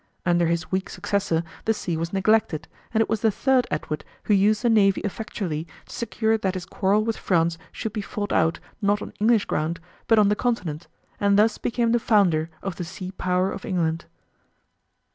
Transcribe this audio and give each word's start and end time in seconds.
Under 0.25 0.47
his 0.47 0.71
weak 0.71 0.89
successor 0.89 1.43
the 1.65 1.75
sea 1.75 1.95
was 1.95 2.11
neglected, 2.11 2.67
and 2.91 3.01
it 3.01 3.07
was 3.07 3.21
the 3.21 3.29
third 3.29 3.67
Edward 3.69 4.03
who 4.23 4.33
used 4.33 4.63
the 4.63 4.67
navy 4.71 4.99
effectually 5.01 5.65
to 5.85 5.93
secure 5.93 6.39
that 6.39 6.55
his 6.55 6.65
quarrel 6.65 7.03
with 7.03 7.17
France 7.17 7.59
should 7.71 7.93
be 7.93 8.01
fought 8.01 8.33
out, 8.33 8.59
not 8.81 9.03
on 9.03 9.13
English 9.19 9.45
ground, 9.45 9.79
but 10.07 10.17
on 10.17 10.27
the 10.29 10.35
Continent, 10.35 10.87
and 11.19 11.37
thus 11.37 11.59
became 11.59 11.91
the 11.91 11.99
founder 11.99 12.49
of 12.63 12.77
the 12.77 12.83
sea 12.83 13.11
power 13.11 13.51
of 13.51 13.63
England. 13.63 14.05